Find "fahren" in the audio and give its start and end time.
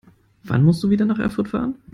1.49-1.75